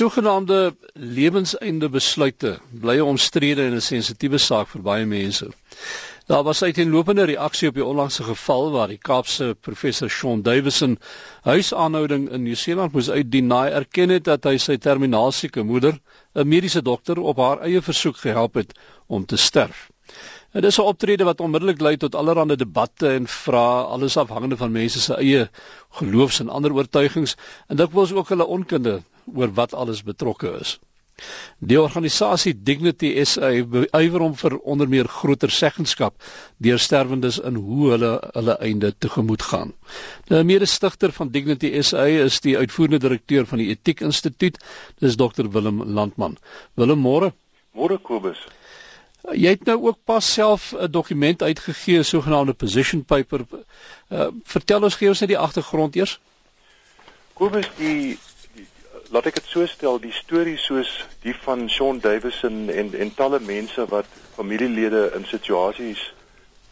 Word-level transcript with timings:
sogenaamde 0.00 0.76
lewenseinde 0.92 1.88
besluite 1.92 2.50
bly 2.82 2.96
'n 2.98 3.10
omstrede 3.12 3.62
en 3.68 3.74
'n 3.76 3.88
sensitiewe 3.92 4.38
saak 4.38 4.68
vir 4.72 4.82
baie 4.82 5.06
mense. 5.06 5.48
Daar 6.30 6.44
was 6.46 6.62
uiteenlopende 6.62 7.24
reaksie 7.24 7.68
op 7.68 7.74
die 7.74 7.84
onlangse 7.84 8.22
geval 8.22 8.70
waar 8.70 8.88
die 8.88 8.98
Kaapse 9.08 9.56
professor 9.60 10.08
Shaun 10.08 10.42
Davison 10.42 10.98
huisaanhouding 11.42 12.30
in 12.30 12.42
Nieu-Seeland 12.42 12.92
moes 12.92 13.10
uitdien 13.10 13.46
na 13.46 13.62
hy 13.64 13.70
erken 13.80 14.08
het 14.08 14.24
dat 14.24 14.44
hy 14.44 14.56
sy 14.58 14.76
terminaalsieke 14.76 15.62
moeder, 15.62 16.00
'n 16.34 16.48
mediese 16.48 16.82
dokter, 16.82 17.18
op 17.18 17.36
haar 17.36 17.60
eie 17.60 17.82
versoek 17.82 18.16
gehelp 18.16 18.54
het 18.54 18.72
om 19.06 19.26
te 19.26 19.36
sterf. 19.36 19.90
Dit 20.52 20.64
is 20.64 20.78
'n 20.78 20.88
optrede 20.90 21.24
wat 21.24 21.40
onmiddellik 21.40 21.80
lei 21.80 21.96
tot 21.96 22.14
allerlei 22.14 22.56
debatte 22.56 23.08
en 23.08 23.26
vrae, 23.26 23.84
alles 23.84 24.16
afhangende 24.16 24.56
van 24.56 24.72
mense 24.72 25.00
se 25.00 25.14
eie 25.14 25.48
geloofs 25.98 26.40
en 26.40 26.48
ander 26.48 26.72
oortuigings 26.74 27.36
en 27.68 27.76
dit 27.76 27.92
was 27.92 28.12
ook 28.12 28.28
hulle 28.28 28.46
onkunde 28.46 29.02
oor 29.34 29.52
wat 29.54 29.74
alles 29.74 30.02
betrokke 30.02 30.56
is. 30.60 30.78
Die 31.58 31.80
organisasie 31.80 32.54
Dignity 32.68 33.24
SA 33.24 33.50
ywer 33.52 34.22
om 34.26 34.34
vir 34.42 34.56
onder 34.74 34.88
meer 34.88 35.08
groter 35.20 35.50
seggenskap 35.56 36.14
deur 36.66 36.78
sterwendes 36.78 37.38
in 37.50 37.54
hoe 37.54 37.90
hulle 37.94 38.12
hulle 38.34 38.56
einde 38.68 38.92
tegemoet 38.98 39.42
gaan. 39.52 39.74
Die 40.32 40.44
mede-stigter 40.52 41.12
van 41.12 41.30
Dignity 41.30 41.74
SA 41.82 42.08
is 42.26 42.40
die 42.40 42.56
uitvoerende 42.58 43.04
direkteur 43.06 43.46
van 43.46 43.62
die 43.62 43.68
Etiek 43.74 44.00
Instituut, 44.00 44.58
dis 44.98 45.16
Dr 45.16 45.52
Willem 45.52 45.84
Landman. 45.84 46.38
Willem, 46.74 47.06
môre. 47.06 47.34
Môre 47.76 47.98
Kobus. 47.98 48.48
Jy 49.20 49.48
het 49.48 49.64
nou 49.68 49.76
ook 49.86 49.98
pas 50.04 50.32
self 50.32 50.72
'n 50.72 50.90
dokument 50.90 51.42
uitgegee, 51.42 52.02
sogenaamde 52.02 52.52
position 52.52 53.04
paper. 53.04 53.40
Uh, 54.08 54.26
vertel 54.44 54.82
ons 54.82 54.94
gee 54.94 55.08
ons 55.08 55.20
net 55.20 55.28
die 55.28 55.38
agtergrond 55.38 55.96
eers. 55.96 56.20
Kobus, 57.32 57.70
die, 57.76 58.18
die 58.54 58.66
laat 59.10 59.26
ek 59.26 59.34
dit 59.34 59.46
so 59.46 59.66
stel, 59.66 59.98
die 59.98 60.12
storie 60.12 60.56
soos 60.56 61.06
die 61.22 61.34
van 61.34 61.68
Sean 61.68 62.00
Davison 62.00 62.68
en 62.68 62.94
en 62.94 63.14
talle 63.14 63.40
mense 63.40 63.86
wat 63.86 64.06
familielede 64.34 65.12
in 65.14 65.24
situasies 65.24 66.12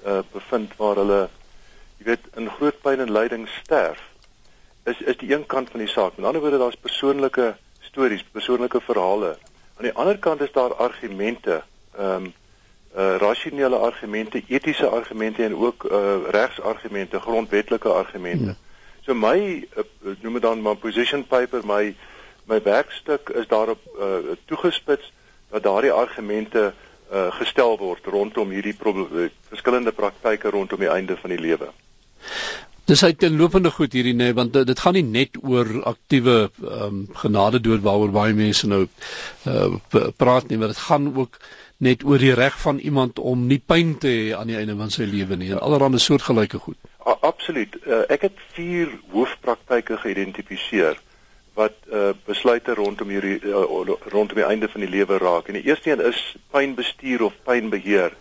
uh 0.06 0.22
bevind 0.33 0.77
waar 0.77 0.97
hulle 0.97 1.28
jy 1.98 2.05
weet 2.05 2.27
in 2.37 2.50
groot 2.50 2.81
pyn 2.83 3.00
en 3.00 3.12
lyding 3.12 3.48
sterf, 3.61 4.00
is 4.84 5.00
is 5.00 5.17
die 5.17 5.33
een 5.34 5.47
kant 5.47 5.70
van 5.70 5.81
die 5.81 5.91
saak. 5.91 6.12
Aan 6.17 6.25
die 6.25 6.31
ander 6.31 6.42
wyse 6.42 6.59
daar's 6.59 6.83
persoonlike 6.89 7.56
stories, 7.81 8.25
persoonlike 8.33 8.81
verhale. 8.81 9.37
Aan 9.77 9.89
die 9.91 9.94
ander 9.94 10.19
kant 10.19 10.41
is 10.41 10.53
daar 10.53 10.75
argumente 10.75 11.62
ehm 11.98 12.28
um, 12.28 12.34
uh 12.97 13.17
rasionele 13.19 13.77
argumente, 13.77 14.44
etiese 14.48 14.86
argumente 14.89 15.44
en 15.44 15.56
ook 15.56 15.84
uh 15.84 16.28
regsargumente, 16.31 17.20
grondwetlike 17.20 17.89
argumente. 17.89 18.44
Hmm. 18.44 18.56
So 19.00 19.14
my 19.14 19.69
uh, 19.77 19.84
noem 20.20 20.33
dit 20.33 20.42
dan 20.42 20.62
my 20.62 20.75
position 20.75 21.27
paper, 21.27 21.61
my 21.64 21.94
my 22.44 22.61
werkstuk 22.62 23.28
is 23.28 23.47
daarop 23.47 23.81
uh 23.98 24.36
toegespits 24.44 25.12
dat 25.50 25.62
daardie 25.62 25.92
argumente 25.92 26.72
uh 27.12 27.33
gestel 27.33 27.78
word 27.78 28.06
rondom 28.06 28.50
hierdie 28.50 28.77
verskillende 29.48 29.92
praktyke 29.92 30.50
rondom 30.50 30.78
die 30.78 30.91
einde 30.91 31.16
van 31.16 31.31
die 31.31 31.41
lewe. 31.41 31.70
Dis 32.89 33.05
uiteenlopende 33.05 33.70
goed 33.70 33.92
hierdie 33.92 34.14
nê 34.17 34.31
nee, 34.31 34.34
want 34.36 34.55
dit 34.56 34.81
gaan 34.81 34.94
nie 34.97 35.05
net 35.05 35.36
oor 35.42 35.69
aktiewe 35.91 36.36
ehm 36.48 36.84
um, 36.84 37.00
genade 37.22 37.61
dood 37.61 37.83
waaroor 37.84 38.12
baie 38.14 38.36
mense 38.36 38.69
nou 38.70 38.86
uh 39.44 40.12
praat 40.17 40.48
nie, 40.48 40.56
maar 40.58 40.72
dit 40.72 40.84
gaan 40.89 41.11
ook 41.14 41.36
net 41.84 42.05
oor 42.05 42.19
die 42.19 42.33
reg 42.34 42.56
van 42.61 42.78
iemand 42.78 43.19
om 43.19 43.44
nie 43.47 43.61
pyn 43.72 43.98
te 44.03 44.09
hê 44.09 44.22
aan 44.36 44.48
die 44.50 44.56
einde 44.56 44.77
van 44.78 44.91
sy 44.94 45.05
lewe 45.06 45.36
nie 45.36 45.50
en 45.53 45.61
allerlei 45.61 46.00
soortgelyke 46.03 46.59
goed. 46.59 46.78
A, 47.06 47.14
absoluut. 47.28 47.77
Uh, 47.84 48.00
ek 48.09 48.25
het 48.31 48.41
vier 48.56 48.94
hoofpraktyke 49.12 49.98
geïdentifiseer 50.03 50.97
wat 51.59 51.77
uh, 51.92 52.14
besluite 52.27 52.75
rondom 52.78 53.12
hierdie 53.12 53.36
uh, 53.44 53.66
rondom 54.14 54.39
die 54.39 54.47
einde 54.47 54.70
van 54.72 54.86
die 54.86 54.91
lewe 54.91 55.19
raak. 55.19 55.48
En 55.48 55.59
die 55.59 55.66
eerste 55.66 55.91
een 55.92 56.03
is 56.09 56.22
pynbestuur 56.55 57.27
of 57.28 57.36
pynbeheer. 57.44 58.16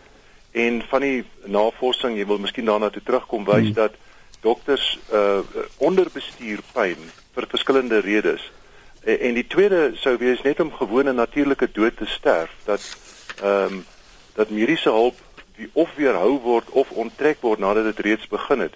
En 0.57 0.81
van 0.89 1.05
die 1.05 1.23
navorsing, 1.45 2.17
jy 2.17 2.25
wil 2.25 2.41
miskien 2.41 2.65
daarna 2.65 2.89
toe 2.89 3.03
terugkom, 3.05 3.45
wys 3.45 3.71
hmm. 3.71 3.77
dat 3.77 3.97
dokters 4.47 4.85
uh, 5.11 5.43
onderbestuur 5.83 6.63
pyn 6.73 7.11
vir 7.35 7.49
verskillende 7.51 7.99
redes. 8.05 8.43
En, 9.03 9.19
en 9.29 9.37
die 9.39 9.47
tweede 9.47 9.91
sou 9.99 10.15
wees 10.21 10.41
net 10.47 10.63
om 10.63 10.73
gewone 10.73 11.13
natuurlike 11.13 11.69
dood 11.75 11.99
te 11.99 12.09
sterf 12.17 12.55
dat 12.65 12.83
ehm 13.43 13.79
um, 13.79 13.85
dat 14.37 14.51
mediese 14.53 14.91
hulp 14.93 15.17
die 15.57 15.69
of 15.73 15.89
weerhou 15.97 16.35
word 16.43 16.69
of 16.69 16.91
onttrek 16.91 17.39
word 17.41 17.59
nadat 17.59 17.87
dit 17.89 18.03
reeds 18.05 18.27
begin 18.29 18.59
het. 18.67 18.75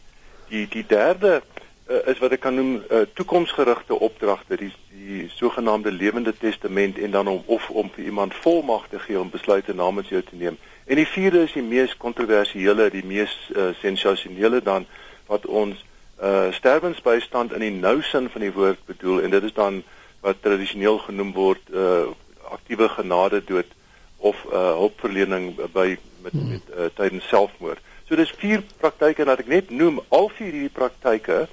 Die 0.50 0.64
die 0.68 0.86
derde 0.88 1.42
uh, 1.42 2.00
is 2.10 2.18
wat 2.24 2.34
ek 2.34 2.42
kan 2.46 2.58
noem 2.58 2.72
uh, 2.80 3.04
toekomsgerigte 3.14 4.00
opdragte, 4.00 4.58
die 4.58 4.72
die 5.02 5.28
sogenaamde 5.34 5.92
lewende 5.92 6.34
testament 6.38 6.98
en 6.98 7.12
dan 7.12 7.28
om 7.28 7.44
of 7.46 7.70
om 7.70 7.90
vir 7.94 8.04
iemand 8.10 8.36
volmag 8.42 8.88
te 8.90 9.00
gee 9.00 9.20
om 9.20 9.30
besluite 9.30 9.74
namens 9.74 10.10
jou 10.10 10.22
te 10.22 10.36
neem. 10.36 10.58
En 10.86 10.96
die 10.96 11.08
vierde 11.08 11.46
is 11.46 11.54
die 11.54 11.66
mees 11.66 11.96
kontroversiële, 11.98 12.90
die 12.90 13.06
mees 13.06 13.34
uh, 13.56 13.72
sensasionele 13.82 14.62
dan 14.62 14.86
wat 15.32 15.46
ons 15.46 15.86
uh 16.22 16.52
sterwensbystand 16.54 17.54
in 17.58 17.64
die 17.66 17.74
nou 17.74 18.02
sin 18.06 18.30
van 18.30 18.44
die 18.46 18.54
woord 18.54 18.82
bedoel 18.86 19.24
en 19.26 19.34
dit 19.34 19.48
is 19.48 19.56
dan 19.58 19.82
wat 20.22 20.42
tradisioneel 20.46 21.00
genoem 21.08 21.32
word 21.38 21.72
uh 21.74 22.12
aktiewe 22.52 22.90
genade 22.98 23.40
dood 23.48 23.70
of 24.18 24.44
uh 24.52 24.76
hulpverlening 24.82 25.56
by 25.74 25.96
met 26.22 26.32
hmm. 26.32 26.50
met 26.50 26.62
uh, 26.78 26.92
tydens 26.94 27.28
selfmoord. 27.28 27.80
So 28.08 28.16
dis 28.20 28.34
vier 28.38 28.62
praktyke 28.78 29.26
wat 29.26 29.42
ek 29.42 29.50
net 29.50 29.72
noem. 29.74 30.02
Al 30.14 30.30
vier 30.36 30.52
hierdie 30.52 30.74
praktyke 30.74 31.48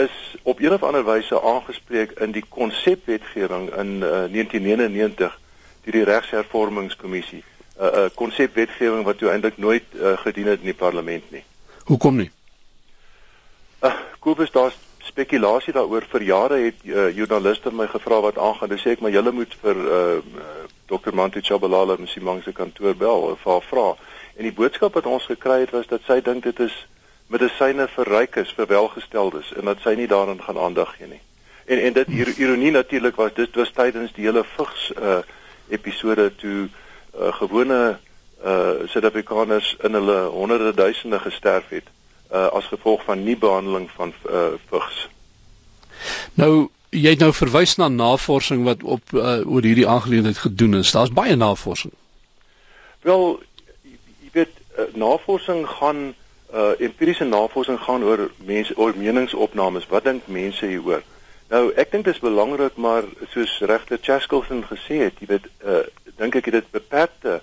is 0.00 0.16
op 0.42 0.62
een 0.62 0.72
of 0.74 0.82
ander 0.86 1.04
wyse 1.04 1.36
aangespreek 1.36 2.16
in 2.24 2.34
die 2.34 2.44
konsepwetgewing 2.48 3.68
in 3.68 4.00
uh, 4.00 4.24
1999 4.32 5.38
deur 5.84 5.96
die 5.98 6.06
Regshervormingskommissie. 6.08 7.44
'n 7.80 7.84
uh, 7.84 7.92
uh, 8.04 8.08
konsepwetgewing 8.14 9.04
wat 9.04 9.18
toe 9.18 9.30
eintlik 9.30 9.56
nooit 9.56 9.84
uh, 9.94 10.18
gedien 10.24 10.50
het 10.52 10.60
in 10.60 10.72
die 10.72 10.80
parlement 10.86 11.30
nie. 11.30 11.44
Hoekom 11.84 12.16
nie? 12.16 12.30
Uh, 13.80 13.92
Kobus, 14.18 14.50
daar's 14.50 14.76
spekulasie 14.98 15.72
daaroor 15.72 16.04
vir 16.12 16.22
jare 16.22 16.56
het 16.60 16.82
uh, 16.84 17.08
joernaliste 17.16 17.70
my 17.72 17.86
gevra 17.88 18.18
wat 18.20 18.38
aangaan. 18.38 18.68
Dis 18.68 18.82
sê 18.84 18.92
ek 18.92 19.00
maar 19.00 19.14
julle 19.14 19.32
moet 19.32 19.54
vir 19.62 19.78
uh, 19.80 20.00
Dr. 20.90 21.14
Mantu 21.16 21.40
Chabalala 21.40 21.96
in 21.96 22.08
Simang 22.08 22.42
se 22.44 22.52
kantoor 22.52 22.92
bel 22.94 23.24
of 23.30 23.46
haar 23.48 23.62
vra. 23.64 23.86
En 24.36 24.44
die 24.44 24.52
boodskap 24.52 24.98
wat 24.98 25.08
ons 25.08 25.24
gekry 25.30 25.62
het 25.62 25.72
was 25.72 25.88
dat 25.88 26.04
sy 26.04 26.18
dink 26.26 26.44
dit 26.44 26.60
is 26.60 26.74
medisyne 27.32 27.86
vir 27.94 28.10
rykes, 28.12 28.52
vir 28.58 28.68
welgesteldes 28.68 29.54
en 29.56 29.70
dat 29.72 29.80
sy 29.80 29.94
nie 29.96 30.08
daaraan 30.10 30.42
gaan 30.44 30.60
aandag 30.60 30.92
gee 30.98 31.08
nie. 31.14 31.22
En 31.64 31.80
en 31.80 31.96
dit 31.96 32.12
hier 32.18 32.32
ironie 32.36 32.74
natuurlik 32.76 33.16
was 33.16 33.32
dit 33.38 33.56
was 33.56 33.72
tydens 33.72 34.12
die 34.12 34.26
hele 34.28 34.42
vigs 34.58 34.90
uh, 34.98 35.22
episode 35.72 36.28
toe 36.42 36.68
uh, 36.68 37.32
gewone 37.38 37.80
uh, 38.44 38.84
Suid-Afrikaners 38.92 39.72
in 39.88 39.96
hulle 39.96 40.20
honderde 40.36 40.74
duisende 40.74 41.22
gesterf 41.24 41.72
het 41.72 41.88
uh, 42.32 42.46
as 42.46 42.66
gevolg 42.72 43.04
van 43.04 43.24
nie 43.24 43.36
behandeling 43.36 43.90
van 43.96 44.12
uh, 44.30 44.46
vigs. 44.70 45.08
Nou 46.34 46.70
jy 46.90 47.12
het 47.14 47.22
nou 47.22 47.32
verwys 47.34 47.76
na 47.78 47.88
navorsing 47.88 48.64
wat 48.66 48.82
op 48.82 49.12
uh, 49.14 49.40
oor 49.46 49.62
hierdie 49.62 49.88
aangeleentheid 49.88 50.38
gedoen 50.38 50.80
is. 50.80 50.90
Daar's 50.90 51.12
baie 51.14 51.36
navorsing. 51.36 51.92
Wel, 53.06 53.42
jy 53.86 54.30
weet 54.32 54.56
uh, 54.78 54.88
navorsing 54.94 55.66
gaan 55.68 56.02
uh, 56.54 56.72
empiriese 56.78 57.24
navorsing 57.24 57.78
gaan 57.80 58.02
oor 58.04 58.30
mense 58.36 58.76
oor 58.76 58.96
meningsopnames. 58.96 59.86
Wat 59.86 60.04
dink 60.04 60.26
mense 60.26 60.66
hieroor? 60.66 61.02
Nou, 61.50 61.70
ek 61.74 61.90
dink 61.90 62.04
dit 62.06 62.14
is 62.14 62.22
belangrik, 62.22 62.76
maar 62.78 63.06
soos 63.30 63.56
regter 63.66 63.98
Chaskelson 64.02 64.62
gesê 64.68 65.00
het, 65.06 65.18
jy 65.18 65.30
weet, 65.32 65.46
uh, 65.66 65.82
dink 66.18 66.36
ek 66.38 66.50
dit 66.52 66.74
beperkte 66.74 67.40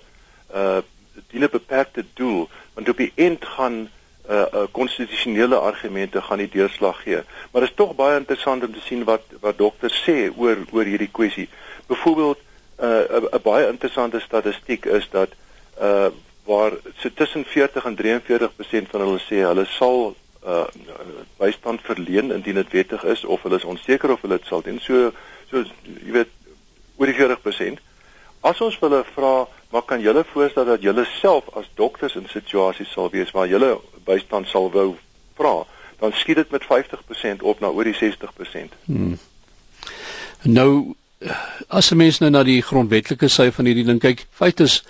uh 0.54 0.80
dien 1.28 1.42
'n 1.44 1.50
beperkte 1.50 2.04
doel, 2.14 2.48
want 2.74 2.88
op 2.88 2.96
die 2.96 3.12
end 3.14 3.44
gaan 3.44 3.90
uh 4.28 4.46
uh 4.52 4.66
konstitusionele 4.70 5.56
argumente 5.56 6.22
gaan 6.22 6.38
die 6.38 6.48
deurslag 6.48 7.02
gee. 7.02 7.22
Maar 7.50 7.60
dit 7.60 7.70
is 7.70 7.76
tog 7.76 7.94
baie 7.94 8.18
interessant 8.18 8.64
om 8.64 8.72
te 8.72 8.80
sien 8.80 9.04
wat 9.04 9.22
wat 9.40 9.58
dokters 9.58 10.02
sê 10.04 10.28
oor 10.36 10.56
oor 10.72 10.84
hierdie 10.84 11.10
kwessie. 11.10 11.48
Byvoorbeeld 11.86 12.38
uh 12.82 13.32
'n 13.32 13.42
baie 13.42 13.68
interessante 13.68 14.20
statistiek 14.20 14.84
is 14.84 15.08
dat 15.10 15.30
uh 15.80 16.06
waar 16.44 16.72
so 16.96 17.08
tussen 17.14 17.44
40 17.44 17.84
en 17.84 17.96
43% 17.96 18.90
van 18.90 19.00
hulle 19.00 19.20
sê 19.20 19.44
hulle 19.48 19.64
sal 19.64 20.14
uh 20.44 20.64
bystand 21.36 21.80
verleen 21.82 22.32
indien 22.32 22.54
dit 22.54 22.72
wettig 22.72 23.04
is 23.04 23.24
of 23.24 23.42
hulle 23.42 23.56
is 23.56 23.64
onseker 23.64 24.10
of 24.10 24.20
hulle 24.20 24.36
dit 24.36 24.46
sal 24.46 24.62
doen. 24.62 24.80
So 24.80 25.12
so 25.50 25.64
jy 26.04 26.12
weet 26.12 26.28
oor 26.96 27.06
die 27.06 27.16
40%. 27.16 27.80
As 28.40 28.60
ons 28.60 28.78
hulle 28.80 29.04
vra 29.14 29.48
Maar 29.68 29.82
kan 29.82 30.00
julle 30.00 30.24
voorstel 30.24 30.64
dat 30.64 30.82
julle 30.82 31.04
self 31.04 31.44
as 31.54 31.70
dokters 31.74 32.14
in 32.14 32.28
situasies 32.28 32.92
sal 32.92 33.10
wees 33.12 33.30
waar 33.36 33.48
julle 33.48 33.80
bystand 34.08 34.48
sal 34.50 34.70
wou 34.74 34.88
vra, 35.38 35.56
dan 36.00 36.14
skiet 36.16 36.40
dit 36.40 36.54
met 36.54 36.64
50% 36.64 37.42
op 37.42 37.60
na 37.60 37.72
oor 37.74 37.84
die 37.84 37.98
60%. 37.98 38.78
Hmm. 38.86 39.18
Nou 40.42 40.94
as 41.66 41.90
'n 41.90 41.96
mens 41.96 42.18
nou 42.18 42.30
na 42.30 42.42
die 42.46 42.62
grondwetlike 42.62 43.28
sy 43.28 43.50
van 43.50 43.66
hierdie 43.66 43.86
ding 43.86 44.00
kyk, 44.00 44.26
feit 44.30 44.60
is 44.60 44.82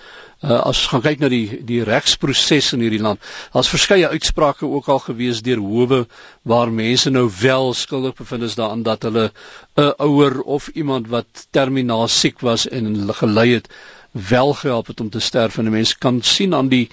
uh, 0.42 0.60
as 0.70 0.86
gaan 0.86 1.02
kyk 1.02 1.22
na 1.22 1.28
die 1.32 1.60
die 1.66 1.80
regsproses 1.84 2.72
in 2.76 2.84
hierdie 2.84 3.00
land. 3.02 3.20
Daar's 3.54 3.70
verskeie 3.72 4.10
uitsprake 4.12 4.66
ook 4.66 4.88
al 4.88 5.00
gewees 5.06 5.42
deur 5.42 5.62
howe 5.62 6.06
waar 6.42 6.72
mense 6.72 7.10
nou 7.10 7.26
wel 7.40 7.72
skuldig 7.74 8.14
bevind 8.20 8.42
is 8.42 8.58
daaraan 8.60 8.82
dat 8.82 9.02
hulle 9.08 9.30
'n 9.76 9.94
ouer 9.98 10.42
of 10.42 10.68
iemand 10.74 11.08
wat 11.08 11.46
terminaal 11.50 12.08
siek 12.08 12.40
was 12.40 12.68
en 12.68 13.14
gelei 13.14 13.54
het 13.54 13.68
wel 14.12 14.52
gehelp 14.52 14.86
het 14.86 15.00
om 15.00 15.10
te 15.10 15.20
sterf 15.20 15.58
en 15.58 15.64
'n 15.64 15.76
mens 15.80 15.98
kan 15.98 16.22
sien 16.22 16.54
aan 16.54 16.68
die 16.68 16.88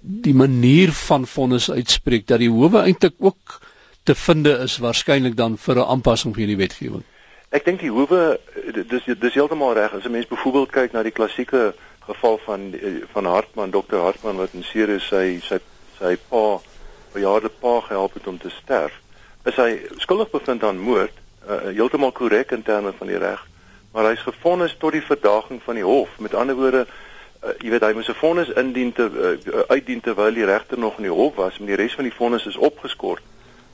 die 0.00 0.34
manier 0.34 0.92
van 0.92 1.26
vonnis 1.26 1.70
uitspreek 1.70 2.26
dat 2.28 2.42
die 2.42 2.50
howe 2.52 2.82
eintlik 2.84 3.14
ook 3.18 3.60
te 4.04 4.14
finde 4.14 4.58
is 4.64 4.78
waarskynlik 4.84 5.36
dan 5.36 5.56
vir 5.58 5.76
'n 5.76 5.88
aanpassing 5.94 6.34
van 6.34 6.42
hierdie 6.42 6.60
wetgewing. 6.60 7.04
Ek 7.50 7.64
dink 7.64 7.80
die 7.80 7.90
howe 7.90 8.40
dis 8.88 9.04
dis 9.20 9.34
heeltemal 9.34 9.74
reg 9.74 9.92
as 9.92 10.04
'n 10.04 10.10
mens 10.10 10.26
byvoorbeeld 10.26 10.70
kyk 10.70 10.92
na 10.92 11.02
die 11.02 11.16
klassieke 11.18 11.74
geval 12.06 12.38
van 12.44 12.74
van 13.12 13.24
Hartman, 13.24 13.70
Dr. 13.70 13.96
Hartman 13.96 14.36
wat 14.36 14.52
in 14.52 14.64
Ceres 14.64 15.08
sy 15.08 15.40
sy 15.40 15.58
sy 15.98 16.16
pa 16.28 16.60
bejaarde 17.12 17.48
pa 17.48 17.80
gehelp 17.80 18.14
het 18.14 18.26
om 18.26 18.38
te 18.38 18.50
sterf. 18.50 18.92
Is 19.44 19.56
hy 19.56 19.80
skuldig 19.96 20.30
bevind 20.30 20.64
aan 20.64 20.78
moord? 20.78 21.12
Uh, 21.48 21.72
heeltemal 21.72 22.12
korrek 22.12 22.50
in 22.52 22.62
terme 22.62 22.92
van 22.92 23.06
die 23.06 23.18
reg 23.18 23.46
maar 23.92 24.10
hy's 24.12 24.22
gefonnis 24.22 24.76
tot 24.78 24.92
die 24.94 25.02
verdaging 25.02 25.62
van 25.64 25.78
die 25.78 25.86
hof. 25.86 26.10
Met 26.22 26.34
ander 26.34 26.56
woorde, 26.56 26.84
uh, 27.44 27.54
jy 27.62 27.70
weet 27.70 27.86
hy 27.86 27.92
moes 27.92 28.08
'n 28.08 28.20
vonnis 28.20 28.48
indien 28.48 28.92
te 28.92 29.08
uh, 29.08 29.60
uitdien 29.68 30.00
terwyl 30.00 30.34
die 30.34 30.44
regter 30.44 30.78
nog 30.78 30.96
in 30.96 31.08
die 31.08 31.12
hof 31.12 31.34
was, 31.34 31.58
maar 31.58 31.74
die 31.74 31.80
res 31.82 31.94
van 31.94 32.04
die 32.04 32.14
vonnis 32.14 32.46
is 32.46 32.56
opgeskort 32.56 33.22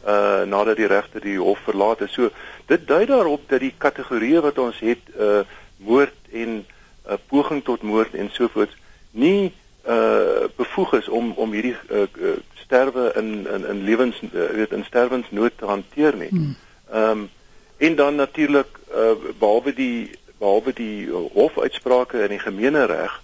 uh 0.06 0.42
nadat 0.44 0.76
die 0.76 0.86
regter 0.86 1.20
die 1.20 1.38
hof 1.38 1.58
verlaat 1.64 1.98
het. 1.98 2.10
So 2.10 2.30
dit 2.66 2.86
dui 2.88 3.06
daarop 3.06 3.48
dat 3.48 3.60
die 3.60 3.74
kategorieë 3.78 4.40
wat 4.44 4.58
ons 4.58 4.78
het 4.84 5.00
uh 5.16 5.40
moord 5.76 6.16
en 6.32 6.48
'n 6.48 6.66
uh, 7.08 7.16
poging 7.28 7.64
tot 7.64 7.82
moord 7.82 8.14
en 8.14 8.30
so 8.32 8.48
voort 8.48 8.72
nie 9.10 9.52
uh 9.88 10.44
bevoeg 10.56 10.92
is 11.00 11.08
om 11.08 11.32
om 11.36 11.52
hierdie 11.52 11.76
uh, 11.90 12.00
uh 12.00 12.36
sterwe 12.64 13.12
in 13.16 13.46
in 13.52 13.66
in 13.66 13.84
lewens 13.84 14.20
uh, 14.22 14.30
weet 14.30 14.72
in 14.72 14.84
sterwensnood 14.84 15.52
te 15.56 15.64
hanteer 15.64 16.16
nie. 16.16 16.28
Hmm. 16.28 16.56
Ehm 16.92 17.10
um, 17.10 17.30
en 17.76 17.94
dan 17.94 18.14
natuurlik 18.14 18.78
uh, 18.94 19.10
behalwe 19.38 19.74
die 19.74 20.10
behalwe 20.38 20.72
die 20.72 21.10
hofuitsprake 21.10 22.22
in 22.22 22.28
die 22.28 22.38
gemeenereg 22.38 23.22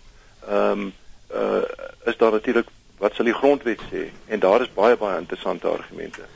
ehm 0.50 0.80
um, 0.80 0.92
uh, 1.34 1.62
is 2.10 2.16
daar 2.16 2.32
natuurlik 2.32 2.68
wat 2.98 3.14
sal 3.14 3.24
die 3.24 3.34
grondwet 3.34 3.82
sê 3.90 4.08
en 4.26 4.40
daar 4.42 4.60
is 4.60 4.72
baie 4.74 4.96
baie 4.96 5.18
interessante 5.18 5.68
argumente. 5.68 6.26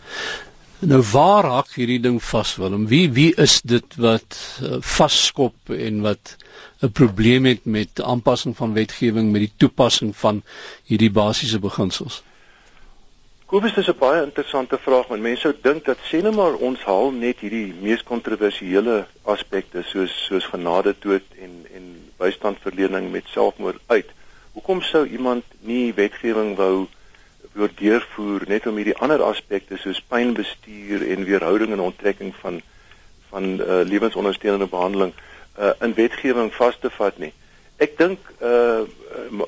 Nou 0.79 1.01
waar 1.13 1.47
hak 1.49 1.73
hierdie 1.79 2.01
ding 2.01 2.21
vas 2.23 2.57
Willem? 2.61 2.87
Wie 2.89 3.11
wie 3.13 3.33
is 3.41 3.61
dit 3.63 3.97
wat 3.97 4.39
uh, 4.63 4.77
vasskop 4.81 5.73
en 5.77 6.01
wat 6.05 6.37
'n 6.81 6.93
probleem 6.93 7.45
het 7.45 7.65
met 7.65 8.03
aanpassing 8.03 8.57
van 8.57 8.73
wetgewing 8.73 9.33
met 9.33 9.41
die 9.41 9.53
toepassing 9.57 10.17
van 10.17 10.43
hierdie 10.85 11.11
basiese 11.11 11.59
beginsels? 11.59 12.23
Kobus 13.47 13.77
is 13.77 13.89
'n 13.89 13.99
baie 13.99 14.23
interessante 14.23 14.79
vraag 14.79 15.07
want 15.07 15.23
mense 15.23 15.41
sou 15.41 15.55
dink 15.63 15.85
dat 15.85 15.99
sê 16.11 16.23
net 16.23 16.35
maar 16.35 16.55
ons 16.55 16.81
haal 16.83 17.11
net 17.11 17.41
hierdie 17.41 17.75
mees 17.81 18.03
kontroversiële 18.03 19.07
aspekte 19.23 19.83
soos 19.83 20.25
soos 20.27 20.45
genade 20.45 20.95
dood 20.99 21.23
en 21.39 21.64
bystandverlening 22.19 23.11
met 23.13 23.31
selfmoord 23.33 23.81
uit. 23.87 24.11
Hoekom 24.53 24.83
sou 24.83 25.07
iemand 25.07 25.45
nie 25.61 25.95
wetgewing 25.95 26.55
wou 26.57 26.87
wou 27.55 27.69
deurvoer 27.79 28.43
net 28.51 28.67
om 28.67 28.79
hierdie 28.81 28.97
ander 28.99 29.23
aspekte 29.23 29.77
soos 29.79 30.01
pynbestuur 30.11 31.05
en 31.15 31.27
weerhouding 31.29 31.73
en 31.73 31.87
onttrekking 31.91 32.35
van 32.43 32.61
van 33.31 33.45
uh, 33.61 33.81
lewensondersteunende 33.83 34.67
behandeling 34.71 35.13
uh, 35.59 35.71
in 35.83 35.95
wetgewing 35.95 36.53
vas 36.55 36.79
te 36.79 36.91
vat 36.91 37.19
nie? 37.19 37.33
Ek 37.83 37.97
dink 37.99 38.21
uh 38.43 38.85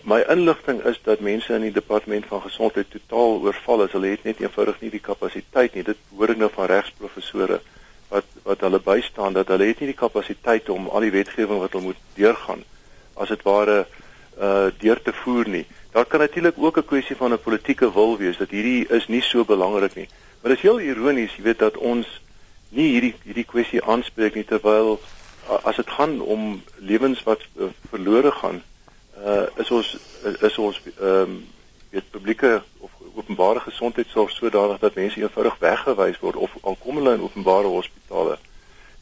my 0.07 0.21
inligting 0.31 0.81
is 0.87 0.99
dat 1.03 1.21
mense 1.21 1.53
in 1.55 1.63
die 1.67 1.75
departement 1.75 2.27
van 2.27 2.43
gesondheid 2.43 2.91
totaal 2.91 3.41
oorval 3.43 3.85
is. 3.85 3.93
Hulle 3.95 4.13
het 4.15 4.25
net 4.27 4.41
eenvoudig 4.43 4.81
nie 4.81 4.91
die 4.91 5.03
kapasiteit 5.03 5.75
nie. 5.75 5.85
Dit 5.87 5.99
hoor 6.15 6.33
ek 6.35 6.41
nou 6.41 6.49
van 6.55 6.71
regsprofessore 6.71 7.61
wat 8.08 8.25
wat 8.43 8.61
hulle 8.61 8.81
bystaan 8.81 9.32
dat 9.32 9.49
hulle 9.49 9.67
het 9.67 9.81
nie 9.81 9.93
die 9.93 10.00
kapasiteit 10.03 10.69
om 10.69 10.88
al 10.88 11.06
die 11.06 11.14
wetgewing 11.14 11.61
wat 11.61 11.73
hulle 11.73 11.91
moet 11.91 12.03
deurgaan 12.14 12.62
as 13.14 13.29
dit 13.29 13.43
ware 13.43 13.87
uh 14.37 14.69
deur 14.79 15.00
te 15.03 15.12
voer 15.23 15.49
nie. 15.49 15.64
Daar 15.93 16.05
kan 16.05 16.20
natuurlik 16.20 16.58
ook 16.58 16.79
'n 16.79 16.85
kwessie 16.85 17.17
van 17.17 17.32
'n 17.32 17.41
politieke 17.41 17.93
wil 17.93 18.17
wees 18.19 18.37
dat 18.37 18.50
hierdie 18.50 18.88
is 18.88 19.08
nie 19.08 19.23
so 19.23 19.44
belangrik 19.44 19.94
nie. 19.94 20.08
Maar 20.41 20.50
dit 20.50 20.58
is 20.58 20.69
heel 20.70 20.81
ironies, 20.81 21.37
jy 21.37 21.43
weet 21.43 21.58
dat 21.58 21.76
ons 21.76 22.06
nie 22.69 22.91
hierdie 22.91 23.14
hierdie 23.25 23.44
kwessie 23.44 23.85
aanspreek 23.85 24.35
nie 24.35 24.44
terwyl 24.44 25.00
as 25.62 25.76
dit 25.76 25.91
gaan 25.91 26.20
om 26.20 26.62
lewens 26.76 27.23
wat 27.23 27.41
uh, 27.56 27.67
verlore 27.91 28.31
gaan, 28.31 28.62
uh, 29.25 29.47
is 29.56 29.70
ons 29.70 29.97
is 30.41 30.58
ons 30.58 30.81
ehm 31.00 31.20
um, 31.20 31.44
weet 31.96 32.10
publieke 32.10 32.62
of 32.84 32.90
openbare 33.16 33.60
gesondheidsorg 33.64 34.31
sodanig 34.31 34.82
dat 34.82 34.98
mense 35.00 35.20
eenvoudig 35.20 35.56
weggewys 35.62 36.20
word 36.20 36.37
of 36.37 36.52
al 36.60 36.76
kom 36.82 37.00
hulle 37.00 37.16
in 37.16 37.25
openbare 37.25 37.72
hospitale, 37.72 38.37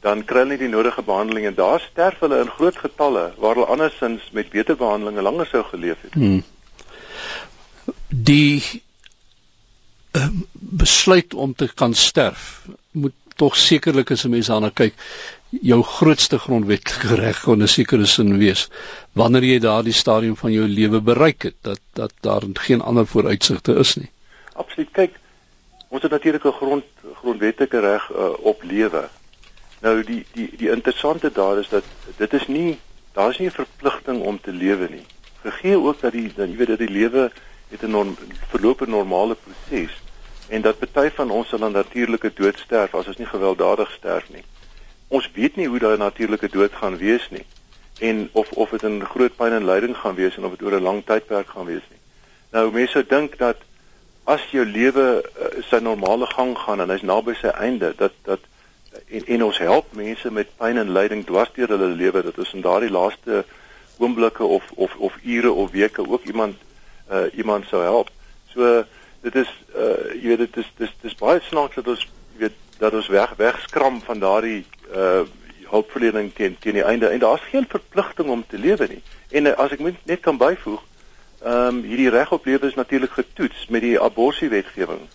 dan 0.07 0.23
kry 0.29 0.45
hulle 0.45 0.55
nie 0.55 0.63
die 0.63 0.71
nodige 0.71 1.03
behandeling 1.03 1.49
en 1.51 1.59
daar 1.59 1.83
sterf 1.83 2.23
hulle 2.23 2.41
in 2.45 2.53
groot 2.59 2.79
getalle 2.79 3.25
waar 3.43 3.59
hulle 3.59 3.71
andersins 3.75 4.31
met 4.39 4.53
beter 4.55 4.79
behandeling 4.79 5.21
langer 5.27 5.51
sou 5.51 5.63
geleef 5.71 6.07
het. 6.07 6.15
Hmm. 6.15 6.43
Die 8.09 8.63
uh, 10.15 10.29
besluit 10.85 11.35
om 11.35 11.55
te 11.55 11.71
kan 11.75 11.95
sterf 11.95 12.67
moet 12.93 13.19
tog 13.37 13.57
sekerlik 13.57 14.11
as 14.11 14.25
'n 14.25 14.31
mens 14.31 14.47
daarna 14.47 14.71
kyk 14.71 14.95
jou 15.63 15.83
grootste 15.83 16.39
grondwetlike 16.39 17.15
reg 17.15 17.41
kon 17.43 17.63
'n 17.63 17.69
sekere 17.69 18.07
sin 18.07 18.39
wees 18.39 18.69
wanneer 19.13 19.45
jy 19.45 19.59
daardie 19.59 19.93
stadium 19.93 20.37
van 20.37 20.53
jou 20.53 20.67
lewe 20.69 21.01
bereik 21.01 21.43
het 21.43 21.55
dat 21.61 21.81
dat 21.93 22.13
daar 22.21 22.43
geen 22.53 22.81
ander 22.81 23.07
vooruitsigte 23.07 23.75
is 23.75 23.95
nie. 23.97 24.11
Absoluut. 24.53 24.91
Kyk, 24.93 25.19
ons 25.89 26.03
het 26.03 26.11
natuurlik 26.11 26.45
'n 26.45 26.53
grond 26.53 26.85
grondwetlike 27.15 27.81
reg 27.81 28.11
uh, 28.11 28.31
op 28.39 28.63
lewe. 28.63 29.09
Nou 29.81 30.05
die 30.05 30.27
die 30.33 30.51
die 30.57 30.71
interessante 30.71 31.31
daar 31.33 31.59
is 31.59 31.69
dat 31.69 31.85
dit 32.17 32.33
is 32.33 32.47
nie 32.47 32.79
daar 33.13 33.31
is 33.31 33.39
nie 33.39 33.49
'n 33.49 33.61
verpligting 33.63 34.23
om 34.23 34.41
te 34.41 34.53
lewe 34.53 34.89
nie. 34.91 35.07
Gegee 35.43 35.79
ook 35.79 36.01
dat 36.01 36.13
die 36.13 36.33
dat 36.37 36.49
jy 36.49 36.57
weet 36.57 36.69
dat 36.69 36.79
die 36.79 36.91
lewe 36.91 37.31
het 37.69 37.83
'n 37.83 37.91
norm, 37.91 38.17
verloop 38.49 38.81
'n 38.81 38.91
normale 38.91 39.35
proses 39.35 39.91
en 40.49 40.63
dat 40.63 40.79
party 40.79 41.11
van 41.11 41.31
ons 41.31 41.49
sal 41.49 41.65
'n 41.69 41.73
natuurlike 41.73 42.33
dood 42.35 42.59
sterf 42.59 42.95
as 42.95 43.07
ons 43.07 43.17
nie 43.17 43.27
gewelddadig 43.27 43.91
sterf 43.91 44.29
nie 44.31 44.45
ons 45.09 45.31
weet 45.35 45.57
nie 45.57 45.69
hoe 45.69 45.79
daai 45.79 45.97
natuurlike 45.97 46.49
dood 46.49 46.73
gaan 46.73 46.97
wees 46.97 47.29
nie 47.31 47.45
en 47.99 48.29
of 48.33 48.51
of 48.53 48.71
dit 48.71 48.83
'n 48.83 49.05
groot 49.05 49.37
pyn 49.37 49.53
en 49.53 49.65
lyding 49.65 49.97
gaan 49.97 50.15
wees 50.15 50.37
en 50.37 50.45
of 50.45 50.51
dit 50.51 50.63
oor 50.63 50.77
'n 50.79 50.83
lang 50.83 51.05
tydperk 51.05 51.49
gaan 51.49 51.67
wees 51.67 51.87
nie. 51.91 52.01
Nou 52.51 52.73
mense 52.73 52.93
sou 52.93 53.05
dink 53.07 53.39
dat 53.39 53.57
as 54.25 54.43
jou 54.51 54.65
lewe 54.67 55.23
uh, 55.23 55.63
sy 55.63 55.79
normale 55.79 56.27
gang 56.27 56.59
gaan 56.59 56.81
en 56.81 56.91
hy's 56.91 57.03
naby 57.03 57.35
sy 57.35 57.49
einde 57.49 57.95
dat 57.97 58.13
dat 58.23 58.41
en, 59.09 59.27
en 59.27 59.45
ons 59.45 59.59
help 59.59 59.93
mense 59.93 60.31
met 60.31 60.57
pyn 60.57 60.79
en 60.79 60.93
lyding 60.93 61.27
dwars 61.27 61.51
deur 61.55 61.69
hulle 61.69 61.95
lewe 61.95 62.23
dat 62.23 62.39
ons 62.39 62.53
in 62.53 62.61
daardie 62.61 62.91
laaste 62.91 63.45
oomblikke 63.99 64.45
of 64.45 64.73
of 64.75 64.97
of 64.97 65.13
ure 65.23 65.53
of 65.53 65.71
weke 65.71 66.09
ook 66.09 66.25
iemand 66.25 66.57
uh, 67.13 67.27
iemand 67.35 67.67
sou 67.67 67.83
help. 67.83 68.11
So 68.55 68.85
dit 69.25 69.35
is 69.41 69.51
uh, 69.77 70.13
jy 70.21 70.35
weet 70.35 70.45
dit 70.45 70.61
is 70.63 70.71
dis 70.81 70.93
dis 71.03 71.17
baie 71.21 71.41
snaaks 71.49 71.81
dat 71.81 71.89
ons 71.89 72.05
weet 72.41 72.57
dat 72.79 72.95
ons 72.95 73.09
weg 73.09 73.33
wegskram 73.41 74.03
van 74.05 74.23
daardie 74.27 74.63
uh 74.93 75.25
hulpverlening 75.75 76.29
teen 76.37 76.57
teen 76.61 76.77
die 76.77 76.85
einde 76.85 77.09
en 77.09 77.19
daar's 77.19 77.47
geen 77.51 77.65
verpligting 77.69 78.29
om 78.31 78.45
te 78.47 78.59
lewe 78.61 78.87
nie. 78.87 79.01
En 79.35 79.49
uh, 79.49 79.55
as 79.59 79.73
ek 79.75 79.81
net 79.83 80.21
kan 80.23 80.37
byvoeg, 80.39 80.83
ehm 81.43 81.79
um, 81.79 81.81
hierdie 81.89 82.13
reg 82.13 82.31
op 82.33 82.45
lewe 82.47 82.69
is 82.69 82.77
natuurlik 82.79 83.17
getoets 83.17 83.67
met 83.73 83.83
die 83.83 83.97
aborsiewetgewing. 84.01 85.09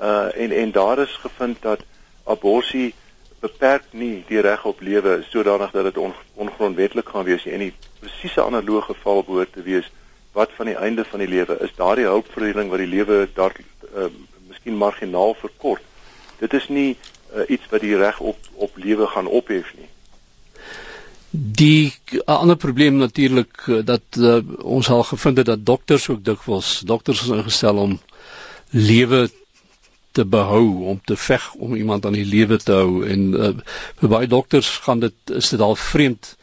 Uh 0.00 0.32
en 0.34 0.56
en 0.62 0.72
daar 0.72 0.98
is 1.04 1.14
gevind 1.22 1.62
dat 1.62 1.84
aborsie 2.24 2.94
beperk 3.40 3.92
nie 3.96 4.24
die 4.28 4.40
reg 4.40 4.64
op 4.64 4.80
lewe 4.80 5.20
sodanig 5.28 5.70
dat 5.70 5.84
dit 5.84 5.98
on, 5.98 6.14
ongrondwetlik 6.34 7.08
gaan 7.08 7.24
wees 7.24 7.44
nie. 7.44 7.54
En 7.54 7.64
die 7.68 7.74
presiese 8.00 8.42
analoge 8.42 8.94
geval 8.94 9.22
behoort 9.24 9.52
te 9.52 9.62
wees 9.62 9.92
wat 10.32 10.50
van 10.56 10.66
die 10.70 10.76
einde 10.76 11.04
van 11.04 11.18
die 11.18 11.28
lewe 11.28 11.58
is 11.64 11.74
daardie 11.76 12.06
hulpverlening 12.06 12.70
wat 12.70 12.82
die 12.82 12.90
lewe 12.90 13.28
daar 13.34 13.54
uh, 13.94 14.10
miskien 14.48 14.76
marginaal 14.78 15.34
verkort. 15.34 15.82
Dit 16.38 16.54
is 16.54 16.68
nie 16.68 16.90
uh, 16.94 17.46
iets 17.48 17.66
wat 17.70 17.82
die 17.84 17.96
reg 17.96 18.20
op 18.20 18.38
op 18.54 18.76
lewe 18.76 19.06
gaan 19.06 19.26
ophef 19.26 19.74
nie. 19.78 19.88
Die 21.30 21.92
ander 22.24 22.56
probleem 22.56 22.98
natuurlik 22.98 23.66
dat 23.84 24.18
uh, 24.18 24.38
ons 24.62 24.90
al 24.90 25.02
gevind 25.02 25.36
het 25.42 25.46
dat 25.46 25.66
dokters 25.66 26.08
ook 26.08 26.24
dikwels 26.24 26.80
dokters 26.86 27.22
is 27.22 27.34
ingestel 27.34 27.78
om 27.78 28.00
lewe 28.70 29.28
te 30.10 30.24
behou 30.26 30.84
om 30.90 31.00
te 31.04 31.16
veg 31.16 31.52
om 31.54 31.74
iemand 31.74 32.06
aan 32.06 32.18
die 32.18 32.26
lewe 32.26 32.58
te 32.58 32.72
hou 32.72 33.06
en 33.06 33.26
uh, 33.34 33.50
vir 34.02 34.10
baie 34.10 34.26
dokters 34.26 34.68
gaan 34.86 35.02
dit 35.02 35.34
is 35.38 35.50
dit 35.54 35.60
al 35.60 35.76
vreemd 35.78 36.34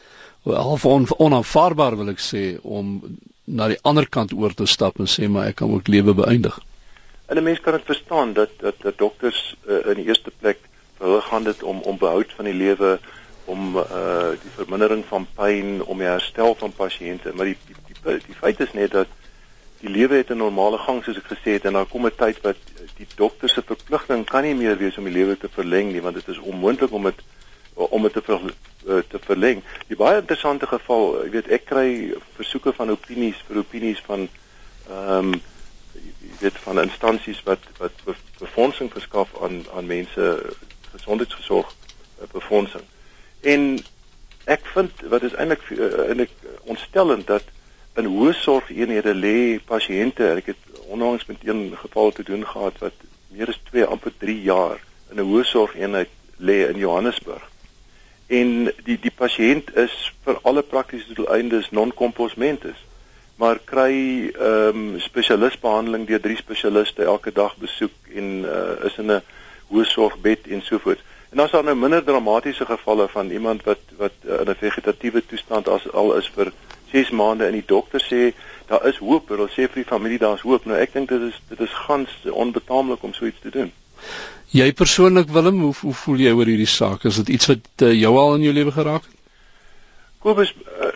half 0.47 0.85
on, 0.85 1.07
onaanvaarbaar 1.17 1.97
wil 1.99 2.13
ek 2.13 2.23
sê 2.23 2.43
om 2.63 3.01
na 3.47 3.67
die 3.71 3.79
ander 3.87 4.07
kant 4.11 4.33
oor 4.35 4.53
te 4.53 4.65
stap 4.67 4.99
en 4.99 5.07
sê 5.07 5.27
maar 5.31 5.47
ek 5.47 5.61
kan 5.61 5.71
ook 5.71 5.87
lewe 5.87 6.13
beëindig. 6.13 6.59
En 7.27 7.37
'n 7.37 7.43
mens 7.43 7.59
kan 7.59 7.73
dit 7.73 7.85
verstaan 7.85 8.33
dat 8.33 8.49
dat 8.59 8.75
dat 8.81 8.97
dokters 8.97 9.55
uh, 9.67 9.87
in 9.91 9.95
die 9.95 10.07
eerste 10.07 10.31
plek 10.39 10.59
vir 10.97 11.07
hulle 11.07 11.21
gaan 11.21 11.43
dit 11.43 11.63
om 11.63 11.79
om 11.81 11.97
behoud 11.97 12.33
van 12.35 12.45
die 12.45 12.53
lewe 12.53 12.99
om 13.45 13.77
uh 13.77 14.31
die 14.43 14.53
vermindering 14.55 15.05
van 15.05 15.27
pyn 15.35 15.83
om 15.83 15.97
die 15.97 16.07
herstel 16.07 16.55
van 16.55 16.73
pasiënte 16.75 17.31
maar 17.33 17.45
die 17.45 17.57
die, 17.67 17.75
die 18.03 18.19
die 18.25 18.39
feit 18.39 18.59
is 18.59 18.73
net 18.73 18.91
dat 18.91 19.07
die 19.79 19.89
lewe 19.89 20.15
het 20.15 20.29
'n 20.29 20.37
normale 20.37 20.77
gang 20.77 21.03
soos 21.03 21.17
ek 21.17 21.31
gesê 21.31 21.55
het 21.55 21.65
en 21.65 21.73
daar 21.73 21.85
kom 21.85 22.05
'n 22.05 22.15
tyd 22.15 22.41
wat 22.41 22.59
die 22.97 23.07
dokter 23.15 23.49
se 23.49 23.61
verpligting 23.61 24.25
kan 24.25 24.43
nie 24.43 24.55
meer 24.55 24.77
wees 24.77 24.97
om 24.97 25.03
die 25.03 25.17
lewe 25.19 25.37
te 25.37 25.49
verleng 25.49 25.91
nie 25.91 26.01
want 26.01 26.15
dit 26.15 26.27
is 26.27 26.39
onmoontlik 26.39 26.91
om 26.91 27.03
dit 27.03 27.21
om 27.77 28.01
dit 28.01 28.13
te 28.13 28.21
ver, 28.21 28.41
eh, 28.87 29.03
te 29.07 29.19
verleng. 29.21 29.63
Die 29.87 29.97
baie 29.97 30.19
interessante 30.21 30.67
geval, 30.67 31.23
jy 31.23 31.29
weet 31.29 31.51
ek 31.59 31.65
kry 31.69 31.89
versoeke 32.39 32.73
van 32.73 32.89
opinies 32.89 33.41
vir 33.47 33.61
opinies 33.63 34.01
van 34.09 34.27
ehm 34.89 35.33
um, 35.33 35.41
jy 35.97 36.39
weet 36.39 36.57
van 36.63 36.79
instansies 36.81 37.39
wat 37.43 37.63
wat 37.77 38.01
befondsing 38.39 38.91
verskaf 38.93 39.29
aan 39.41 39.63
aan 39.75 39.85
mense 39.85 40.25
gesondheidsorg 40.93 41.69
eh, 41.73 42.29
befondsing. 42.31 42.83
En 43.41 43.77
ek 44.45 44.65
vind 44.73 45.05
wat 45.11 45.23
is 45.23 45.35
eintlik 45.35 45.63
eintlik 46.07 46.33
ontstellend 46.63 47.27
dat 47.27 47.43
in 47.97 48.09
hoë 48.13 48.33
sorgeenhede 48.37 49.13
lê 49.17 49.57
pasiënte. 49.65 50.29
Ek 50.37 50.53
het 50.53 50.81
onlangs 50.87 51.25
met 51.25 51.43
een 51.43 51.73
geval 51.77 52.11
te 52.11 52.23
doen 52.23 52.45
gehad 52.45 52.77
wat 52.79 53.05
meer 53.33 53.49
as 53.53 53.59
2 53.69 53.85
amper 53.85 54.13
3 54.17 54.41
jaar 54.41 54.81
in 55.11 55.19
'n 55.19 55.29
hoë 55.29 55.43
sorgeenheid 55.43 56.09
lê 56.37 56.69
in 56.69 56.77
Johannesburg. 56.77 57.43
En 58.27 58.73
die 58.83 58.99
die 58.99 59.13
pasiënt 59.15 59.75
is 59.75 59.95
vir 60.23 60.39
alle 60.43 60.61
praktiese 60.61 61.13
doeleindes 61.13 61.71
non-compos-mentis 61.71 62.85
maar 63.37 63.59
kry 63.63 63.93
ehm 64.33 64.77
um, 64.77 64.99
spesialistbehandeling 64.99 66.07
deur 66.09 66.21
drie 66.21 66.37
spesialiste 66.37 67.03
elke 67.03 67.31
dag 67.31 67.53
besoek 67.61 67.93
en 68.15 68.29
uh, 68.45 68.85
is 68.89 68.97
in 68.97 69.11
'n 69.11 69.21
hoë 69.69 69.85
sorgbed 69.85 70.47
en 70.47 70.61
so 70.61 70.77
voort. 70.77 71.03
En 71.29 71.37
dan 71.37 71.45
is 71.45 71.51
daar 71.51 71.63
nou 71.63 71.75
minder 71.75 72.03
dramatiese 72.03 72.65
gevalle 72.65 73.07
van 73.07 73.29
iemand 73.29 73.63
wat 73.63 73.83
wat 73.97 74.15
uh, 74.25 74.39
in 74.39 74.49
'n 74.49 74.55
vegetatiewe 74.55 75.25
toestand 75.25 75.67
as 75.67 75.91
al 75.91 76.15
is 76.17 76.31
vir 76.35 76.51
6 76.91 77.09
maande 77.09 77.45
en 77.45 77.51
die 77.51 77.65
dokter 77.65 78.01
sê 78.01 78.33
daar 78.67 78.87
is 78.87 78.97
hoop, 78.97 79.29
hulle 79.29 79.49
sê 79.49 79.69
vir 79.69 79.83
die 79.83 79.91
familie 79.93 80.17
daar's 80.17 80.41
hoop. 80.41 80.65
Nou 80.65 80.77
ek 80.79 80.93
dink 80.93 81.09
dit 81.09 81.21
is 81.21 81.41
dit 81.49 81.59
is 81.59 81.73
gans 81.85 82.09
onbetaamlik 82.31 83.03
om 83.03 83.13
so 83.13 83.25
iets 83.25 83.41
te 83.41 83.49
doen. 83.49 83.71
Jy 84.55 84.71
persoonlik 84.73 85.29
Willem, 85.29 85.59
hoe 85.61 85.73
hoe 85.81 85.93
voel 85.93 86.23
jy 86.23 86.31
oor 86.31 86.47
hierdie 86.47 86.69
saak? 86.71 87.03
Is 87.03 87.15
dit 87.15 87.29
iets 87.35 87.49
wat 87.51 87.83
uh, 87.83 87.91
jou 87.93 88.13
al 88.17 88.35
in 88.35 88.47
jou 88.47 88.53
lewe 88.53 88.71
geraak 88.71 89.03
het? 89.03 89.15
Kobus 90.23 90.53
uh, 90.55 90.93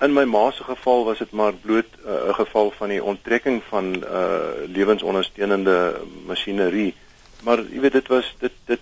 in 0.00 0.14
my 0.16 0.24
ma 0.24 0.50
se 0.50 0.64
geval 0.64 1.04
was 1.04 1.18
dit 1.18 1.30
maar 1.30 1.52
bloot 1.52 1.90
eh, 2.04 2.10
'n 2.10 2.28
uh, 2.28 2.34
geval 2.34 2.70
van 2.70 2.88
die 2.88 3.04
onttrekking 3.04 3.62
van 3.68 3.94
uh 3.94 4.38
lewensondersteunende 4.66 6.00
masjinerie. 6.26 6.94
Maar 7.42 7.60
jy 7.70 7.80
weet 7.80 7.92
dit 7.92 8.08
was 8.08 8.34
dit 8.38 8.52
dit 8.64 8.80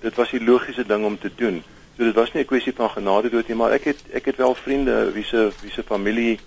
dit 0.00 0.14
was 0.14 0.30
die 0.30 0.44
logiese 0.44 0.86
ding 0.86 1.04
om 1.04 1.18
te 1.18 1.30
doen. 1.36 1.62
So 1.96 2.04
dit 2.04 2.14
was 2.14 2.32
nie 2.32 2.42
'n 2.42 2.46
kwessie 2.46 2.74
van 2.76 2.90
genade 2.90 3.30
dood 3.30 3.48
nie, 3.48 3.56
maar 3.56 3.72
ek 3.72 3.84
het 3.84 4.00
ek 4.12 4.24
het 4.24 4.36
wel 4.36 4.54
vriende 4.54 5.12
wie 5.12 5.24
se 5.24 5.50
wie 5.60 5.72
se 5.72 5.82
familie 5.82 6.38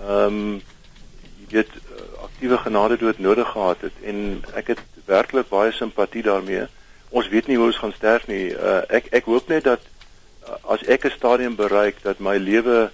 ehm 0.00 0.26
um, 0.26 0.62
jy 1.48 1.60
weet 1.60 1.72
aktiewe 2.22 2.58
genade 2.58 2.96
dood 2.96 3.18
nodig 3.18 3.48
gehad 3.48 3.80
het 3.80 3.92
en 4.02 4.42
ek 4.54 4.74
het 4.74 4.82
werklik 5.06 5.48
baie 5.48 5.72
simpatie 5.72 6.22
daarmee. 6.22 6.66
Ons 7.08 7.28
weet 7.28 7.46
nie 7.46 7.56
hoe 7.56 7.68
ons 7.70 7.78
gaan 7.78 7.94
sterf 7.94 8.26
nie. 8.26 8.50
Uh, 8.50 8.82
ek 8.88 9.12
ek 9.14 9.28
hoop 9.30 9.48
net 9.48 9.64
dat 9.64 9.80
uh, 10.48 10.56
as 10.74 10.82
ek 10.82 11.06
'n 11.06 11.14
stadium 11.14 11.54
bereik 11.56 12.02
dat 12.02 12.18
my 12.18 12.36
lewe 12.36 12.90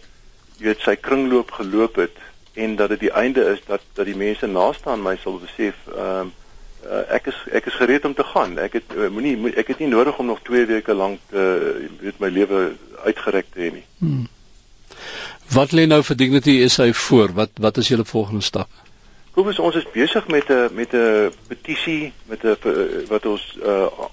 jy 0.59 0.68
weet 0.68 0.85
sy 0.85 0.97
kringloop 0.97 1.50
geloop 1.50 1.97
het 1.97 2.16
en 2.54 2.76
dat 2.76 2.92
dit 2.92 3.09
die 3.09 3.14
einde 3.16 3.44
is 3.54 3.64
dat 3.66 3.80
dat 3.94 4.06
die 4.06 4.16
mense 4.16 4.47
naaste 4.47 4.90
aan 4.90 5.02
my 5.02 5.16
sal 5.16 5.40
besef 5.40 5.76
ehm 5.97 6.28
uh, 6.28 6.30
uh, 6.87 7.02
ek 7.16 7.26
is 7.32 7.38
ek 7.52 7.66
is 7.71 7.78
gereed 7.80 8.04
om 8.04 8.14
te 8.14 8.25
gaan. 8.25 8.59
Ek 8.59 8.78
het 8.78 8.94
uh, 8.97 9.09
moenie 9.12 9.37
mo 9.38 9.52
ek 9.54 9.73
het 9.75 9.82
nie 9.82 9.90
nodig 9.90 10.18
om 10.18 10.26
nog 10.30 10.42
2 10.49 10.66
weke 10.71 10.94
lank 10.94 11.21
uh, 11.30 11.56
weet 12.02 12.21
my 12.23 12.30
lewe 12.32 12.73
uitgereik 13.06 13.50
te 13.52 13.61
hê 13.61 13.73
nie. 13.78 13.85
Hmm. 13.99 14.26
Wat 15.52 15.73
lê 15.76 15.85
nou 15.85 16.00
vir 16.00 16.16
Dignity 16.16 16.54
SA 16.68 16.92
voor? 16.92 17.32
Wat 17.37 17.50
wat 17.61 17.76
is 17.76 17.88
julle 17.88 18.04
volgende 18.04 18.40
stap? 18.42 18.68
Kobus, 19.32 19.59
ons 19.59 19.76
is 19.76 19.88
besig 19.92 20.26
met 20.28 20.49
'n 20.49 20.75
met 20.75 20.94
'n 20.94 21.32
petisie 21.49 22.12
met 22.25 22.44
'n 22.44 22.56
wat 23.09 23.26
ons 23.26 23.59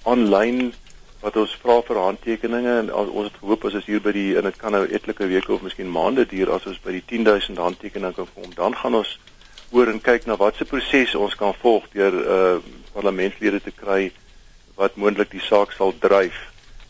aanlyn 0.03 0.60
uh, 0.62 0.74
wat 1.19 1.36
ons 1.36 1.58
vra 1.62 1.81
vir 1.88 1.98
handtekeninge 2.00 2.77
en 2.79 2.93
ons 2.93 3.27
het 3.27 3.39
gehoop 3.39 3.65
as 3.65 3.74
ons 3.74 3.86
hier 3.86 4.01
by 4.01 4.12
die 4.12 4.38
en 4.39 4.43
dit 4.48 4.58
kan 4.58 4.72
nou 4.72 4.86
etlike 4.88 5.27
weke 5.27 5.53
of 5.53 5.62
miskien 5.62 5.91
maande 5.91 6.25
duur 6.25 6.51
as 6.55 6.65
ons 6.65 6.79
by 6.84 6.91
die 6.91 7.03
10000 7.05 7.58
handtekeninge 7.58 8.13
kan 8.13 8.27
kom, 8.36 8.53
dan 8.55 8.75
gaan 8.75 8.96
ons 8.96 9.19
oor 9.72 9.88
en 9.91 10.01
kyk 10.01 10.25
na 10.25 10.38
watse 10.39 10.65
proses 10.65 11.15
ons 11.15 11.36
kan 11.36 11.53
volg 11.62 11.89
deur 11.93 12.13
uh 12.38 12.60
parlementslede 12.93 13.60
te 13.62 13.72
kry 13.72 14.12
wat 14.75 14.96
moontlik 14.96 15.31
die 15.31 15.43
saak 15.43 15.72
sal 15.72 15.93
dryf 16.00 16.39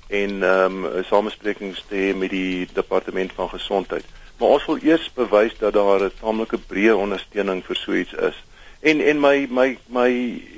en 0.09 0.43
ehm 0.43 0.85
um, 0.85 1.03
samesprekings 1.09 1.83
te 1.89 1.95
hê 1.95 2.15
met 2.17 2.31
die 2.33 2.67
departement 2.73 3.33
van 3.35 3.49
gesondheid. 3.49 4.05
Maar 4.39 4.55
ons 4.55 4.65
wil 4.65 4.79
eers 4.81 5.11
bewys 5.13 5.57
dat 5.59 5.73
daar 5.73 6.03
'n 6.03 6.11
taamlike 6.19 6.57
breë 6.57 6.95
ondersteuning 6.95 7.65
vir 7.65 7.75
so 7.75 7.93
iets 7.93 8.13
is. 8.13 8.37
En 8.79 9.01
en 9.01 9.19
my 9.19 9.47
my 9.49 9.77
my 9.87 10.11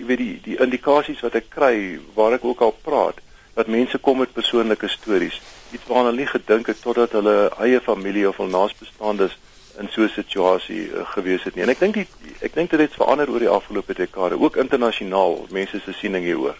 weet 0.05 0.17
die 0.17 0.39
die 0.43 0.59
indikasies 0.59 1.21
wat 1.21 1.35
ek 1.35 1.49
kry 1.49 1.99
waar 2.13 2.33
ek 2.33 2.45
ook 2.45 2.61
al 2.61 2.75
praat 2.81 3.17
dat 3.53 3.67
mense 3.67 3.97
kom 3.97 4.17
met 4.17 4.33
persoonlike 4.33 4.87
stories 4.87 5.41
iets 5.71 5.87
waarna 5.87 6.09
hulle 6.09 6.19
nie 6.21 6.27
gedink 6.27 6.67
het 6.67 6.81
totdat 6.81 7.11
hulle 7.11 7.51
eie 7.63 7.79
familie 7.79 8.27
of 8.29 8.37
hul 8.37 8.51
naasbestaandes 8.51 9.37
in 9.79 9.87
so 9.91 10.03
'n 10.03 10.09
situasie 10.09 10.81
uh, 10.91 11.05
gewees 11.15 11.43
het 11.43 11.55
nie. 11.55 11.63
En 11.63 11.69
ek 11.69 11.79
dink 11.79 11.95
ek 12.39 12.53
dink 12.53 12.69
dit 12.69 12.79
het 12.79 12.93
verander 12.93 13.29
oor 13.29 13.39
die 13.39 13.49
afgelope 13.49 13.93
dekade, 13.93 14.39
ook 14.39 14.55
internasionaal, 14.55 15.47
mense 15.49 15.79
se 15.79 15.93
siening 15.93 16.23
hieroor. 16.23 16.57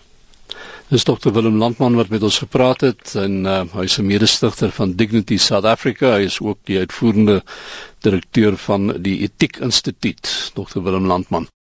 Dis 0.92 1.06
Dr 1.08 1.32
Willem 1.32 1.56
Landman 1.58 1.96
wat 1.96 2.10
met 2.12 2.24
ons 2.28 2.38
gepraat 2.44 2.82
het 2.84 3.14
en 3.16 3.36
uh, 3.48 3.62
hy 3.78 3.86
is 3.88 3.94
'n 4.02 4.06
mede-stigter 4.10 4.72
van 4.76 4.92
Dignity 5.00 5.38
South 5.40 5.64
Africa. 5.70 6.10
Hy 6.18 6.26
is 6.28 6.40
ook 6.44 6.58
die 6.68 6.78
uitvoerende 6.82 7.38
direkteur 8.04 8.58
van 8.58 8.92
die 9.06 9.14
Etiek 9.24 9.62
Instituut, 9.64 10.52
Dr 10.58 10.82
Willem 10.84 11.08
Landman. 11.08 11.48